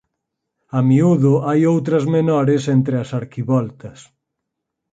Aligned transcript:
A 0.77 0.79
miúdo 0.89 1.33
hai 1.47 1.59
outras 1.73 2.03
menores 2.15 2.63
entre 2.75 2.95
as 3.03 3.09
arquivoltas. 3.21 3.99